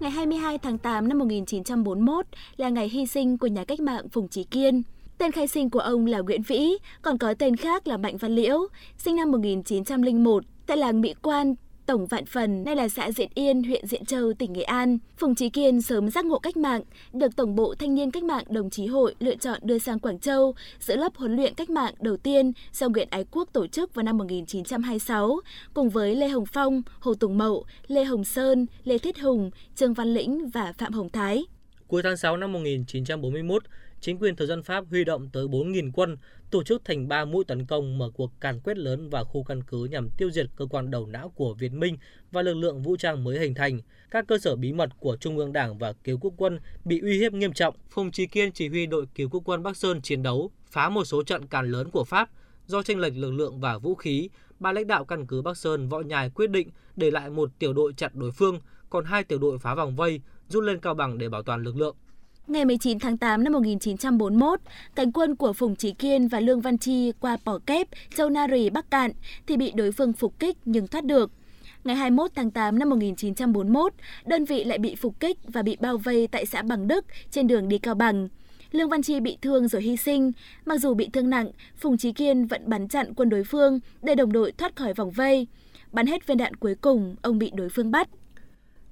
Ngày 0.00 0.10
22 0.10 0.58
tháng 0.58 0.78
8 0.78 1.08
năm 1.08 1.18
1941 1.18 2.26
là 2.56 2.68
ngày 2.68 2.88
hy 2.88 3.06
sinh 3.06 3.38
của 3.38 3.46
nhà 3.46 3.64
cách 3.64 3.80
mạng 3.80 4.08
Phùng 4.08 4.28
Chí 4.28 4.44
Kiên. 4.44 4.82
Tên 5.18 5.32
khai 5.32 5.48
sinh 5.48 5.70
của 5.70 5.78
ông 5.78 6.06
là 6.06 6.18
Nguyễn 6.18 6.42
Vĩ, 6.42 6.72
còn 7.02 7.18
có 7.18 7.34
tên 7.34 7.56
khác 7.56 7.88
là 7.88 7.96
Mạnh 7.96 8.16
Văn 8.16 8.34
Liễu, 8.34 8.58
sinh 8.98 9.16
năm 9.16 9.30
1901 9.30 10.44
tại 10.66 10.76
làng 10.76 11.00
Mỹ 11.00 11.14
Quan, 11.22 11.54
Tổng 11.88 12.06
Vạn 12.06 12.26
Phần, 12.26 12.64
nay 12.64 12.76
là 12.76 12.88
xã 12.88 13.12
Diện 13.12 13.30
Yên, 13.34 13.62
huyện 13.62 13.86
Diện 13.86 14.04
Châu, 14.04 14.32
tỉnh 14.32 14.52
Nghệ 14.52 14.62
An. 14.62 14.98
Phùng 15.16 15.34
Trí 15.34 15.48
Kiên 15.48 15.82
sớm 15.82 16.10
giác 16.10 16.24
ngộ 16.24 16.38
cách 16.38 16.56
mạng, 16.56 16.82
được 17.12 17.36
Tổng 17.36 17.54
bộ 17.54 17.74
Thanh 17.74 17.94
niên 17.94 18.10
Cách 18.10 18.24
mạng 18.24 18.44
Đồng 18.50 18.70
chí 18.70 18.86
Hội 18.86 19.14
lựa 19.20 19.36
chọn 19.36 19.58
đưa 19.62 19.78
sang 19.78 19.98
Quảng 19.98 20.18
Châu, 20.18 20.54
giữ 20.80 20.96
lớp 20.96 21.16
huấn 21.16 21.36
luyện 21.36 21.54
cách 21.54 21.70
mạng 21.70 21.94
đầu 22.00 22.16
tiên 22.16 22.52
do 22.72 22.88
Nguyễn 22.88 23.08
Ái 23.10 23.24
Quốc 23.30 23.48
tổ 23.52 23.66
chức 23.66 23.94
vào 23.94 24.02
năm 24.02 24.18
1926, 24.18 25.40
cùng 25.74 25.88
với 25.88 26.16
Lê 26.16 26.28
Hồng 26.28 26.46
Phong, 26.46 26.82
Hồ 27.00 27.14
Tùng 27.14 27.38
Mậu, 27.38 27.64
Lê 27.86 28.04
Hồng 28.04 28.24
Sơn, 28.24 28.66
Lê 28.84 28.98
Thiết 28.98 29.18
Hùng, 29.18 29.50
Trương 29.74 29.94
Văn 29.94 30.14
Lĩnh 30.14 30.50
và 30.50 30.72
Phạm 30.78 30.92
Hồng 30.92 31.08
Thái. 31.08 31.44
Cuối 31.86 32.02
tháng 32.02 32.16
6 32.16 32.36
năm 32.36 32.52
1941, 32.52 33.62
chính 34.00 34.18
quyền 34.18 34.36
thực 34.36 34.46
dân 34.46 34.62
Pháp 34.62 34.84
huy 34.90 35.04
động 35.04 35.28
tới 35.32 35.46
4.000 35.46 35.90
quân, 35.94 36.16
tổ 36.50 36.62
chức 36.62 36.84
thành 36.84 37.08
3 37.08 37.24
mũi 37.24 37.44
tấn 37.44 37.66
công 37.66 37.98
mở 37.98 38.10
cuộc 38.14 38.40
càn 38.40 38.60
quét 38.60 38.78
lớn 38.78 39.10
vào 39.10 39.24
khu 39.24 39.42
căn 39.42 39.62
cứ 39.62 39.84
nhằm 39.84 40.10
tiêu 40.10 40.30
diệt 40.30 40.46
cơ 40.56 40.66
quan 40.66 40.90
đầu 40.90 41.06
não 41.06 41.28
của 41.28 41.54
Việt 41.54 41.72
Minh 41.72 41.96
và 42.30 42.42
lực 42.42 42.54
lượng 42.54 42.82
vũ 42.82 42.96
trang 42.96 43.24
mới 43.24 43.38
hình 43.38 43.54
thành. 43.54 43.80
Các 44.10 44.26
cơ 44.28 44.38
sở 44.38 44.56
bí 44.56 44.72
mật 44.72 44.90
của 45.00 45.16
Trung 45.16 45.38
ương 45.38 45.52
Đảng 45.52 45.78
và 45.78 45.92
Cứu 45.92 46.18
quốc 46.18 46.34
quân 46.36 46.60
bị 46.84 47.00
uy 47.00 47.18
hiếp 47.18 47.32
nghiêm 47.32 47.52
trọng. 47.52 47.74
Phùng 47.90 48.10
Trí 48.10 48.26
Kiên 48.26 48.52
chỉ 48.52 48.68
huy 48.68 48.86
đội 48.86 49.06
Cứu 49.14 49.28
quốc 49.28 49.42
quân 49.44 49.62
Bắc 49.62 49.76
Sơn 49.76 50.00
chiến 50.02 50.22
đấu, 50.22 50.50
phá 50.70 50.88
một 50.88 51.04
số 51.04 51.22
trận 51.22 51.46
càn 51.46 51.70
lớn 51.70 51.90
của 51.90 52.04
Pháp. 52.04 52.30
Do 52.66 52.82
tranh 52.82 52.98
lệch 52.98 53.16
lực 53.16 53.30
lượng 53.30 53.60
và 53.60 53.78
vũ 53.78 53.94
khí, 53.94 54.28
Ba 54.60 54.72
lãnh 54.72 54.86
đạo 54.86 55.04
căn 55.04 55.26
cứ 55.26 55.42
Bắc 55.42 55.56
Sơn 55.56 55.88
Võ 55.88 56.00
Nhài 56.00 56.30
quyết 56.30 56.50
định 56.50 56.68
để 56.96 57.10
lại 57.10 57.30
một 57.30 57.50
tiểu 57.58 57.72
đội 57.72 57.92
chặn 57.96 58.10
đối 58.14 58.30
phương, 58.30 58.60
còn 58.90 59.04
hai 59.04 59.24
tiểu 59.24 59.38
đội 59.38 59.58
phá 59.58 59.74
vòng 59.74 59.96
vây, 59.96 60.20
rút 60.48 60.64
lên 60.64 60.80
Cao 60.80 60.94
Bằng 60.94 61.18
để 61.18 61.28
bảo 61.28 61.42
toàn 61.42 61.62
lực 61.62 61.76
lượng. 61.76 61.96
Ngày 62.48 62.64
19 62.64 62.98
tháng 62.98 63.18
8 63.18 63.44
năm 63.44 63.52
1941, 63.52 64.60
cánh 64.94 65.12
quân 65.12 65.36
của 65.36 65.52
Phùng 65.52 65.76
Trí 65.76 65.92
Kiên 65.92 66.28
và 66.28 66.40
Lương 66.40 66.60
Văn 66.60 66.78
Chi 66.78 67.12
qua 67.20 67.36
Pò 67.44 67.58
Kép, 67.66 67.88
Châu 68.16 68.30
Na 68.30 68.46
Rì, 68.46 68.70
Bắc 68.70 68.90
Cạn 68.90 69.10
thì 69.46 69.56
bị 69.56 69.72
đối 69.74 69.92
phương 69.92 70.12
phục 70.12 70.38
kích 70.38 70.56
nhưng 70.64 70.88
thoát 70.88 71.04
được. 71.04 71.30
Ngày 71.84 71.96
21 71.96 72.30
tháng 72.34 72.50
8 72.50 72.78
năm 72.78 72.90
1941, 72.90 73.92
đơn 74.26 74.44
vị 74.44 74.64
lại 74.64 74.78
bị 74.78 74.94
phục 74.94 75.20
kích 75.20 75.38
và 75.46 75.62
bị 75.62 75.76
bao 75.80 75.98
vây 75.98 76.26
tại 76.26 76.46
xã 76.46 76.62
Bằng 76.62 76.88
Đức 76.88 77.04
trên 77.30 77.46
đường 77.46 77.68
đi 77.68 77.78
Cao 77.78 77.94
Bằng. 77.94 78.28
Lương 78.72 78.88
Văn 78.88 79.02
Chi 79.02 79.20
bị 79.20 79.38
thương 79.42 79.68
rồi 79.68 79.82
hy 79.82 79.96
sinh. 79.96 80.32
Mặc 80.64 80.78
dù 80.78 80.94
bị 80.94 81.08
thương 81.12 81.30
nặng, 81.30 81.50
Phùng 81.76 81.98
Trí 81.98 82.12
Kiên 82.12 82.46
vẫn 82.46 82.62
bắn 82.66 82.88
chặn 82.88 83.14
quân 83.14 83.28
đối 83.28 83.44
phương 83.44 83.80
để 84.02 84.14
đồng 84.14 84.32
đội 84.32 84.52
thoát 84.52 84.76
khỏi 84.76 84.94
vòng 84.94 85.10
vây. 85.10 85.46
Bắn 85.92 86.06
hết 86.06 86.26
viên 86.26 86.38
đạn 86.38 86.54
cuối 86.54 86.74
cùng, 86.74 87.16
ông 87.22 87.38
bị 87.38 87.50
đối 87.54 87.68
phương 87.68 87.90
bắt. 87.90 88.08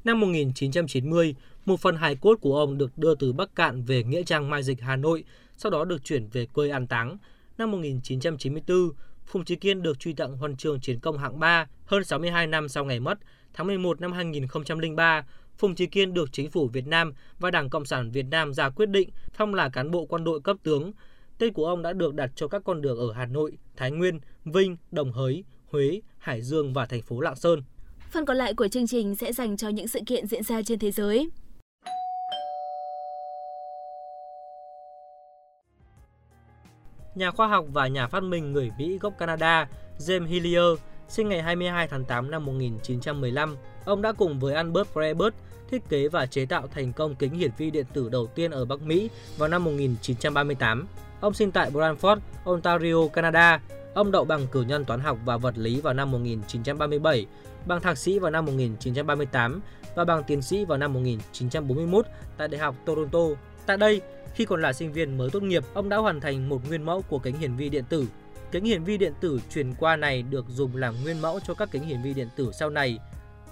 Năm 0.05 0.21
1990, 0.21 1.35
một 1.67 1.81
phần 1.81 1.97
hài 1.97 2.17
cốt 2.17 2.39
của 2.41 2.59
ông 2.59 2.79
được 2.79 2.99
đưa 2.99 3.15
từ 3.15 3.33
Bắc 3.33 3.55
Cạn 3.55 3.83
về 3.83 4.03
Nghĩa 4.03 4.23
Trang 4.23 4.51
Mai 4.51 4.63
Dịch, 4.63 4.81
Hà 4.81 4.97
Nội, 4.97 5.25
sau 5.57 5.71
đó 5.71 5.85
được 5.85 6.05
chuyển 6.05 6.29
về 6.29 6.47
quê 6.47 6.71
an 6.71 6.87
táng. 6.87 7.17
Năm 7.59 7.71
1994, 7.71 8.91
Phùng 9.27 9.45
Trí 9.45 9.57
Kiên 9.57 9.83
được 9.83 9.99
truy 9.99 10.13
tặng 10.13 10.37
huân 10.37 10.57
chương 10.57 10.81
chiến 10.81 11.01
công 11.01 11.19
hạng 11.19 11.41
3 11.41 11.67
hơn 11.85 12.05
62 12.05 12.47
năm 12.47 12.69
sau 12.69 12.85
ngày 12.85 13.01
mất. 13.01 13.19
Tháng 13.55 13.67
11 13.67 14.01
năm 14.01 14.13
2003, 14.13 15.25
Phùng 15.59 15.75
Trí 15.75 15.87
Kiên 15.87 16.15
được 16.15 16.33
chính 16.33 16.51
phủ 16.51 16.69
Việt 16.69 16.87
Nam 16.87 17.13
và 17.39 17.51
Đảng 17.51 17.71
Cộng 17.71 17.85
sản 17.85 18.11
Việt 18.11 18.27
Nam 18.31 18.55
ra 18.55 18.71
quyết 18.71 18.89
định 18.89 19.11
phong 19.33 19.55
là 19.55 19.69
cán 19.69 19.91
bộ 19.91 20.07
quân 20.07 20.25
đội 20.25 20.41
cấp 20.41 20.57
tướng. 20.63 20.93
Tên 21.39 21.53
của 21.53 21.67
ông 21.67 21.83
đã 21.83 21.93
được 21.93 22.15
đặt 22.15 22.31
cho 22.35 22.49
các 22.49 22.63
con 22.65 22.83
đường 22.83 22.99
ở 22.99 23.13
Hà 23.13 23.27
Nội, 23.27 23.59
Thái 23.77 23.91
Nguyên, 23.91 24.21
Vinh, 24.45 24.77
Đồng 24.91 25.13
Hới, 25.13 25.45
Huế, 25.67 26.01
Hải 26.19 26.43
Dương 26.43 26.73
và 26.73 26.87
thành 26.87 27.03
phố 27.03 27.21
Lạng 27.21 27.37
Sơn. 27.37 27.63
Phần 28.11 28.27
còn 28.27 28.37
lại 28.37 28.55
của 28.55 28.69
chương 28.69 28.87
trình 28.87 29.15
sẽ 29.15 29.33
dành 29.33 29.57
cho 29.57 29.69
những 29.69 29.89
sự 29.89 30.01
kiện 30.07 30.27
diễn 30.27 30.43
ra 30.43 30.63
trên 30.63 30.79
thế 30.79 30.91
giới. 30.91 31.31
Nhà 37.17 37.31
khoa 37.31 37.47
học 37.47 37.65
và 37.73 37.87
nhà 37.87 38.07
phát 38.07 38.23
minh 38.23 38.53
người 38.53 38.71
Mỹ 38.79 38.99
gốc 38.99 39.15
Canada 39.19 39.69
James 39.99 40.27
Hillier 40.27 40.79
sinh 41.09 41.29
ngày 41.29 41.43
22 41.43 41.89
tháng 41.89 42.05
8 42.05 42.31
năm 42.31 42.47
1915. 42.47 43.57
Ông 43.85 44.03
đã 44.03 44.13
cùng 44.13 44.39
với 44.39 44.55
Albert 44.55 44.89
Freiberg 44.95 45.31
thiết 45.71 45.89
kế 45.89 46.09
và 46.09 46.27
chế 46.27 46.47
tạo 46.47 46.67
thành 46.75 46.93
công 46.93 47.15
kính 47.15 47.35
hiển 47.35 47.51
vi 47.59 47.71
điện 47.71 47.87
tử 47.93 48.09
đầu 48.09 48.27
tiên 48.27 48.51
ở 48.51 48.65
Bắc 48.65 48.83
Mỹ 48.83 49.11
vào 49.39 49.49
năm 49.49 49.65
1938. 49.65 50.87
Ông 51.21 51.35
sinh 51.35 51.51
tại 51.51 51.71
Brantford, 51.71 52.19
Ontario, 52.45 53.09
Canada. 53.13 53.61
Ông 53.95 54.11
đậu 54.11 54.25
bằng 54.25 54.47
cử 54.53 54.63
nhân 54.63 54.85
toán 54.85 55.01
học 55.01 55.19
và 55.25 55.37
vật 55.37 55.59
lý 55.59 55.81
vào 55.81 55.95
năm 55.95 56.11
1937, 56.11 57.27
bằng 57.67 57.81
thạc 57.81 57.99
sĩ 57.99 58.19
vào 58.19 58.31
năm 58.31 58.45
1938 58.45 59.61
và 59.95 60.05
bằng 60.05 60.25
tiến 60.25 60.43
sĩ 60.43 60.65
vào 60.65 60.79
năm 60.79 60.93
1941 60.93 62.07
tại 62.37 62.49
Đại 62.49 62.61
học 62.61 62.75
Toronto. 62.85 63.21
Tại 63.67 63.77
đây, 63.77 64.01
khi 64.37 64.45
còn 64.45 64.63
là 64.63 64.73
sinh 64.73 64.93
viên 64.93 65.19
mới 65.19 65.31
tốt 65.31 65.43
nghiệp, 65.43 65.65
ông 65.75 65.89
đã 65.89 65.97
hoàn 65.97 66.21
thành 66.21 66.49
một 66.49 66.69
nguyên 66.69 66.83
mẫu 66.83 67.03
của 67.03 67.19
kính 67.19 67.39
hiển 67.39 67.57
vi 67.57 67.69
điện 67.69 67.85
tử. 67.89 68.07
Kính 68.53 68.65
hiển 68.65 68.85
vi 68.85 68.99
điện 68.99 69.13
tử 69.21 69.41
truyền 69.51 69.75
qua 69.75 69.97
này 69.97 70.23
được 70.23 70.45
dùng 70.49 70.77
làm 70.77 70.95
nguyên 71.03 71.23
mẫu 71.23 71.41
cho 71.47 71.55
các 71.55 71.69
kính 71.73 71.83
hiển 71.83 72.03
vi 72.03 72.15
điện 72.15 72.29
tử 72.37 72.51
sau 72.53 72.71
này. 72.71 72.99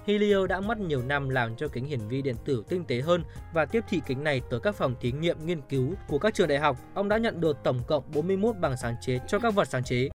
Helio 0.07 0.47
đã 0.47 0.61
mất 0.61 0.79
nhiều 0.79 1.03
năm 1.03 1.29
làm 1.29 1.57
cho 1.57 1.69
kính 1.69 1.85
hiển 1.85 2.09
vi 2.09 2.23
điện 2.23 2.37
tử 2.45 2.65
tinh 2.69 2.85
tế 2.85 3.01
hơn 3.01 3.25
và 3.53 3.65
tiếp 3.65 3.85
thị 3.89 4.01
kính 4.07 4.25
này 4.25 4.41
tới 4.51 4.61
các 4.61 4.75
phòng 4.75 4.95
thí 5.01 5.13
nghiệm 5.13 5.47
nghiên 5.47 5.61
cứu 5.61 5.95
của 6.09 6.19
các 6.19 6.35
trường 6.35 6.49
đại 6.49 6.59
học. 6.59 6.77
Ông 6.95 7.09
đã 7.09 7.19
nhận 7.19 7.41
được 7.41 7.57
tổng 7.65 7.81
cộng 7.87 8.05
41 8.15 8.57
bằng 8.61 8.77
sáng 8.77 8.95
chế 9.01 9.19
cho 9.29 9.39
các 9.39 9.55
vật 9.55 9.69
sáng 9.69 9.85
chế. 9.85 10.09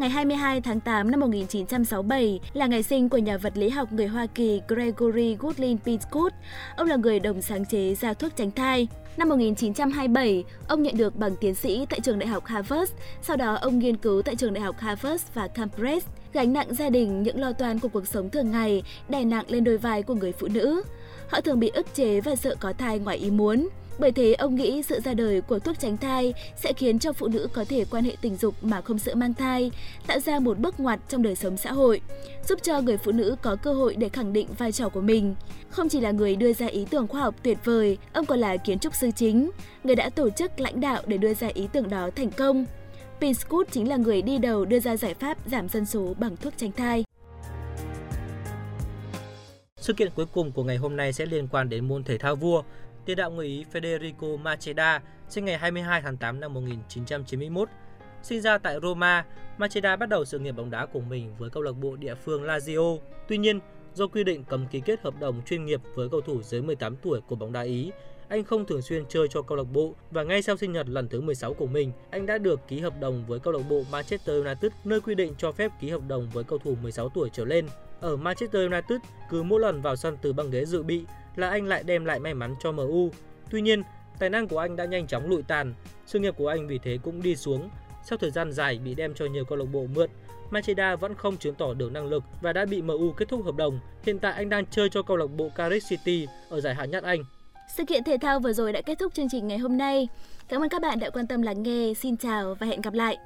Ngày 0.00 0.10
22 0.10 0.60
tháng 0.60 0.80
8 0.80 1.10
năm 1.10 1.20
1967 1.20 2.40
là 2.52 2.66
ngày 2.66 2.82
sinh 2.82 3.08
của 3.08 3.18
nhà 3.18 3.36
vật 3.36 3.52
lý 3.56 3.68
học 3.68 3.92
người 3.92 4.06
Hoa 4.06 4.26
Kỳ 4.26 4.60
Gregory 4.68 5.36
Goodlin 5.38 5.78
Pinskud. 5.78 6.32
Ông 6.76 6.88
là 6.88 6.96
người 6.96 7.20
đồng 7.20 7.42
sáng 7.42 7.64
chế 7.64 7.94
ra 7.94 8.14
thuốc 8.14 8.36
tránh 8.36 8.50
thai. 8.50 8.88
Năm 9.16 9.28
1927, 9.28 10.44
ông 10.68 10.82
nhận 10.82 10.96
được 10.96 11.16
bằng 11.16 11.36
tiến 11.36 11.54
sĩ 11.54 11.86
tại 11.90 12.00
trường 12.00 12.18
đại 12.18 12.28
học 12.28 12.44
Harvard. 12.44 12.92
Sau 13.22 13.36
đó, 13.36 13.54
ông 13.54 13.78
nghiên 13.78 13.96
cứu 13.96 14.22
tại 14.22 14.36
trường 14.36 14.52
đại 14.52 14.62
học 14.62 14.76
Harvard 14.78 15.24
và 15.34 15.48
Cambridge. 15.48 16.06
Gánh 16.32 16.52
nặng 16.52 16.74
gia 16.74 16.90
đình, 16.90 17.22
những 17.22 17.40
lo 17.40 17.52
toan 17.52 17.78
của 17.78 17.88
cuộc 17.88 18.06
sống 18.06 18.30
thường 18.30 18.50
ngày 18.50 18.82
đè 19.08 19.24
nặng 19.24 19.44
lên 19.48 19.64
đôi 19.64 19.78
vai 19.78 20.02
của 20.02 20.14
người 20.14 20.32
phụ 20.32 20.48
nữ. 20.48 20.82
Họ 21.28 21.40
thường 21.40 21.60
bị 21.60 21.68
ức 21.68 21.94
chế 21.94 22.20
và 22.20 22.36
sợ 22.36 22.54
có 22.60 22.72
thai 22.72 22.98
ngoài 22.98 23.16
ý 23.16 23.30
muốn. 23.30 23.68
Bởi 23.98 24.12
thế 24.12 24.34
ông 24.34 24.54
nghĩ 24.54 24.82
sự 24.82 25.00
ra 25.00 25.14
đời 25.14 25.40
của 25.40 25.58
thuốc 25.58 25.78
tránh 25.78 25.96
thai 25.96 26.34
sẽ 26.56 26.72
khiến 26.72 26.98
cho 26.98 27.12
phụ 27.12 27.28
nữ 27.28 27.48
có 27.52 27.64
thể 27.64 27.84
quan 27.90 28.04
hệ 28.04 28.16
tình 28.20 28.36
dục 28.36 28.54
mà 28.62 28.80
không 28.80 28.98
sợ 28.98 29.14
mang 29.14 29.34
thai, 29.34 29.70
tạo 30.06 30.18
ra 30.18 30.40
một 30.40 30.58
bước 30.58 30.80
ngoặt 30.80 31.00
trong 31.08 31.22
đời 31.22 31.36
sống 31.36 31.56
xã 31.56 31.72
hội, 31.72 32.00
giúp 32.48 32.58
cho 32.62 32.80
người 32.80 32.96
phụ 32.96 33.12
nữ 33.12 33.36
có 33.42 33.56
cơ 33.56 33.72
hội 33.72 33.96
để 33.96 34.08
khẳng 34.08 34.32
định 34.32 34.48
vai 34.58 34.72
trò 34.72 34.88
của 34.88 35.00
mình. 35.00 35.34
Không 35.70 35.88
chỉ 35.88 36.00
là 36.00 36.10
người 36.10 36.36
đưa 36.36 36.52
ra 36.52 36.66
ý 36.66 36.86
tưởng 36.90 37.08
khoa 37.08 37.20
học 37.20 37.34
tuyệt 37.42 37.58
vời, 37.64 37.98
ông 38.12 38.26
còn 38.26 38.38
là 38.38 38.56
kiến 38.56 38.78
trúc 38.78 38.94
sư 38.94 39.10
chính, 39.16 39.50
người 39.84 39.96
đã 39.96 40.10
tổ 40.10 40.30
chức 40.30 40.60
lãnh 40.60 40.80
đạo 40.80 41.02
để 41.06 41.16
đưa 41.16 41.34
ra 41.34 41.48
ý 41.54 41.68
tưởng 41.72 41.90
đó 41.90 42.10
thành 42.16 42.30
công. 42.30 42.66
Pinskud 43.20 43.66
chính 43.70 43.88
là 43.88 43.96
người 43.96 44.22
đi 44.22 44.38
đầu 44.38 44.64
đưa 44.64 44.80
ra 44.80 44.96
giải 44.96 45.14
pháp 45.14 45.38
giảm 45.46 45.68
dân 45.68 45.86
số 45.86 46.14
bằng 46.18 46.36
thuốc 46.36 46.52
tránh 46.56 46.72
thai. 46.72 47.04
Sự 49.76 49.92
kiện 49.92 50.10
cuối 50.16 50.26
cùng 50.26 50.52
của 50.52 50.64
ngày 50.64 50.76
hôm 50.76 50.96
nay 50.96 51.12
sẽ 51.12 51.26
liên 51.26 51.48
quan 51.48 51.68
đến 51.68 51.88
môn 51.88 52.04
thể 52.04 52.18
thao 52.18 52.36
vua. 52.36 52.62
Tiền 53.04 53.16
đạo 53.16 53.30
người 53.30 53.46
Ý 53.46 53.64
Federico 53.72 54.38
Macheda 54.38 55.02
sinh 55.28 55.44
ngày 55.44 55.58
22 55.58 56.02
tháng 56.02 56.16
8 56.16 56.40
năm 56.40 56.54
1991. 56.54 57.68
Sinh 58.22 58.40
ra 58.40 58.58
tại 58.58 58.76
Roma, 58.82 59.24
Macheda 59.58 59.96
bắt 59.96 60.08
đầu 60.08 60.24
sự 60.24 60.38
nghiệp 60.38 60.52
bóng 60.52 60.70
đá 60.70 60.86
của 60.86 61.00
mình 61.00 61.34
với 61.38 61.50
câu 61.50 61.62
lạc 61.62 61.72
bộ 61.72 61.96
địa 61.96 62.14
phương 62.14 62.44
Lazio. 62.44 62.98
Tuy 63.28 63.38
nhiên, 63.38 63.60
do 63.94 64.06
quy 64.06 64.24
định 64.24 64.44
cấm 64.44 64.66
ký 64.66 64.80
kết 64.80 65.00
hợp 65.00 65.14
đồng 65.20 65.42
chuyên 65.46 65.64
nghiệp 65.64 65.80
với 65.94 66.08
cầu 66.08 66.20
thủ 66.20 66.42
dưới 66.42 66.62
18 66.62 66.96
tuổi 66.96 67.20
của 67.20 67.36
bóng 67.36 67.52
đá 67.52 67.60
Ý, 67.60 67.92
anh 68.28 68.44
không 68.44 68.66
thường 68.66 68.82
xuyên 68.82 69.04
chơi 69.08 69.28
cho 69.28 69.42
câu 69.42 69.58
lạc 69.58 69.64
bộ 69.72 69.94
và 70.10 70.22
ngay 70.22 70.42
sau 70.42 70.56
sinh 70.56 70.72
nhật 70.72 70.88
lần 70.88 71.08
thứ 71.08 71.20
16 71.20 71.54
của 71.54 71.66
mình, 71.66 71.92
anh 72.10 72.26
đã 72.26 72.38
được 72.38 72.60
ký 72.68 72.80
hợp 72.80 73.00
đồng 73.00 73.24
với 73.26 73.38
câu 73.38 73.52
lạc 73.52 73.62
bộ 73.68 73.82
Manchester 73.92 74.44
United, 74.44 74.72
nơi 74.84 75.00
quy 75.00 75.14
định 75.14 75.34
cho 75.38 75.52
phép 75.52 75.72
ký 75.80 75.90
hợp 75.90 76.02
đồng 76.08 76.30
với 76.32 76.44
cầu 76.44 76.58
thủ 76.58 76.76
16 76.82 77.08
tuổi 77.08 77.30
trở 77.32 77.44
lên. 77.44 77.66
Ở 78.00 78.16
Manchester 78.16 78.70
United, 78.70 78.98
cứ 79.30 79.42
mỗi 79.42 79.60
lần 79.60 79.82
vào 79.82 79.96
sân 79.96 80.16
từ 80.22 80.32
băng 80.32 80.50
ghế 80.50 80.64
dự 80.64 80.82
bị 80.82 81.04
là 81.40 81.48
anh 81.48 81.66
lại 81.66 81.82
đem 81.82 82.04
lại 82.04 82.20
may 82.20 82.34
mắn 82.34 82.54
cho 82.60 82.72
MU. 82.72 83.10
Tuy 83.50 83.60
nhiên, 83.60 83.82
tài 84.18 84.30
năng 84.30 84.48
của 84.48 84.58
anh 84.58 84.76
đã 84.76 84.84
nhanh 84.84 85.06
chóng 85.06 85.30
lụi 85.30 85.42
tàn, 85.42 85.74
sự 86.06 86.18
nghiệp 86.18 86.34
của 86.36 86.48
anh 86.48 86.68
vì 86.68 86.78
thế 86.78 86.98
cũng 87.02 87.22
đi 87.22 87.36
xuống. 87.36 87.70
Sau 88.04 88.18
thời 88.18 88.30
gian 88.30 88.52
dài 88.52 88.78
bị 88.84 88.94
đem 88.94 89.14
cho 89.14 89.26
nhiều 89.26 89.44
câu 89.44 89.58
lạc 89.58 89.64
bộ 89.72 89.86
mượn, 89.94 90.10
Macheda 90.50 90.96
vẫn 90.96 91.14
không 91.14 91.36
chứng 91.36 91.54
tỏ 91.54 91.74
được 91.74 91.92
năng 91.92 92.06
lực 92.06 92.24
và 92.42 92.52
đã 92.52 92.64
bị 92.64 92.82
MU 92.82 93.12
kết 93.12 93.28
thúc 93.28 93.44
hợp 93.44 93.56
đồng. 93.56 93.80
Hiện 94.02 94.18
tại 94.18 94.32
anh 94.32 94.48
đang 94.48 94.66
chơi 94.66 94.88
cho 94.88 95.02
câu 95.02 95.16
lạc 95.16 95.26
bộ 95.36 95.50
Cardiff 95.56 95.80
City 95.88 96.26
ở 96.48 96.60
giải 96.60 96.74
hạng 96.74 96.90
nhất 96.90 97.04
Anh. 97.04 97.24
Sự 97.76 97.84
kiện 97.84 98.04
thể 98.04 98.16
thao 98.20 98.40
vừa 98.40 98.52
rồi 98.52 98.72
đã 98.72 98.82
kết 98.82 98.98
thúc 98.98 99.14
chương 99.14 99.28
trình 99.30 99.48
ngày 99.48 99.58
hôm 99.58 99.78
nay. 99.78 100.08
Cảm 100.48 100.62
ơn 100.62 100.68
các 100.68 100.82
bạn 100.82 100.98
đã 100.98 101.10
quan 101.10 101.26
tâm 101.26 101.42
lắng 101.42 101.62
nghe. 101.62 101.92
Xin 101.94 102.16
chào 102.16 102.54
và 102.60 102.66
hẹn 102.66 102.80
gặp 102.80 102.94
lại. 102.94 103.16